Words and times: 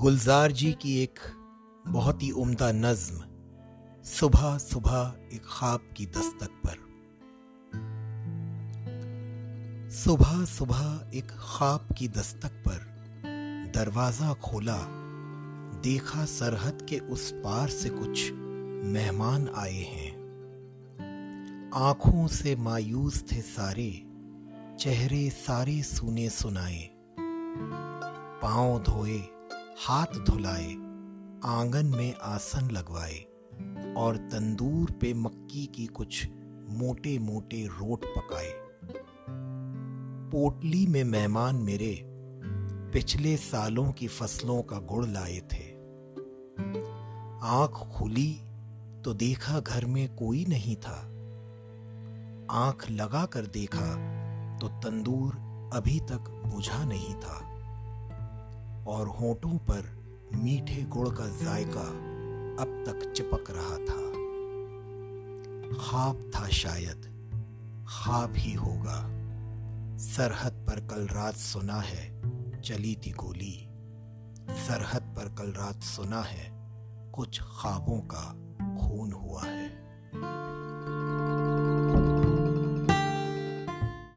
गुलजार 0.00 0.52
जी 0.52 0.72
की 0.72 1.02
एक 1.02 1.18
बहुत 1.86 2.22
ही 2.22 2.30
उम्दा 2.30 2.72
नज्म 2.72 3.24
सुबह 4.04 4.58
सुबह 4.58 5.14
एक 5.32 5.42
ख्वाब 5.44 5.80
की 5.96 6.06
दस्तक 6.06 6.50
पर। 6.66 6.76
सुबह 9.90 10.44
सुबह 10.44 11.10
एक 11.14 11.26
ख्वाब 11.30 11.88
की 11.98 12.08
दस्तक 12.08 12.52
पर 12.68 12.78
दरवाज़ा 13.74 14.32
खोला, 14.34 14.78
देखा 15.80 16.24
सरहद 16.24 16.86
के 16.88 16.98
उस 16.98 17.30
पार 17.32 17.68
से 17.68 17.90
कुछ 17.92 18.32
मेहमान 18.84 19.48
आए 19.56 19.82
हैं। 19.82 20.12
आँखों 21.74 22.26
से 22.26 22.56
मायूस 22.56 23.22
थे 23.32 23.40
सारे, 23.40 23.90
चेहरे 24.80 25.30
सारे 25.30 25.82
सुने 25.82 26.28
सुनाए 26.30 26.88
पाँव 28.42 28.78
धोए 28.82 29.39
हाथ 29.86 30.06
धुलाए, 30.06 30.72
आँगन 31.44 31.86
में 31.86 32.14
आसन 32.22 32.70
लगवाए 32.70 33.18
और 33.94 34.16
तंदूर 34.16 34.90
पे 34.90 35.14
मक्की 35.14 35.66
की 35.66 35.86
कुछ 35.86 36.28
मोटे 36.68 37.18
मोटे 37.18 37.66
रोट 37.66 38.04
पकाए। 38.04 38.50
पोटली 40.30 40.86
में 40.86 41.04
मेहमान 41.04 41.56
मेरे 41.56 42.02
पिछले 42.92 43.36
सालों 43.36 43.92
की 43.92 44.08
फ़सलों 44.08 44.62
का 44.62 44.78
गुड़ 44.78 45.06
लाए 45.06 45.40
थे। 45.52 45.64
आँख 47.42 47.72
खुली 47.72 48.40
तो 49.04 49.14
देखा 49.14 49.60
घर 49.60 49.84
में 49.84 50.16
कोई 50.16 50.44
नहीं 50.44 50.76
था। 50.76 50.98
आँख 52.50 52.90
लगा 52.90 53.26
कर 53.26 53.46
देखा 53.46 53.94
तो 54.58 54.68
तंदूर 54.68 55.32
अभी 55.74 56.00
तक 56.00 56.42
बुझा 56.46 56.84
नहीं 56.84 57.14
था। 57.14 57.49
और 58.90 59.08
होठों 59.08 59.58
पर 59.58 60.00
मीठे 60.34 60.82
गुड़ 60.82 61.08
का 61.08 61.26
जायका 61.26 61.88
अब 62.62 62.84
तक 62.86 63.12
चिपक 63.12 63.44
रहा 63.50 63.76
था। 63.76 64.10
खाब 65.78 66.30
था 66.34 66.48
शायद, 66.48 67.02
खाब 67.88 68.32
ही 68.36 68.52
होगा। 68.52 69.20
सरहद 69.98 70.52
पर 70.52 70.86
कल 70.86 71.06
रात 71.06 71.34
सुना 71.34 71.80
है, 71.80 72.22
चली 72.60 72.98
थी 73.06 73.10
गोली। 73.10 73.66
सरहद 74.50 75.02
पर 75.02 75.34
कल 75.34 75.50
रात 75.50 75.82
सुना 75.82 76.20
है 76.20 76.50
कुछ 77.12 77.40
ख्वाबों 77.40 78.00
का 78.00 78.49